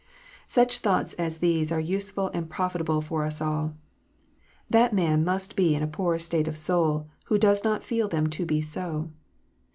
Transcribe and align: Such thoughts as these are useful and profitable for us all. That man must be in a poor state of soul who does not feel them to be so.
Such 0.47 0.79
thoughts 0.79 1.13
as 1.13 1.37
these 1.45 1.71
are 1.71 1.79
useful 1.79 2.31
and 2.33 2.49
profitable 2.49 3.01
for 3.01 3.23
us 3.23 3.39
all. 3.39 3.75
That 4.67 4.95
man 4.95 5.23
must 5.23 5.55
be 5.55 5.75
in 5.75 5.83
a 5.83 5.87
poor 5.95 6.17
state 6.17 6.47
of 6.47 6.57
soul 6.57 7.07
who 7.25 7.37
does 7.37 7.63
not 7.63 7.83
feel 7.83 8.07
them 8.07 8.25
to 8.31 8.43
be 8.47 8.61
so. 8.61 9.11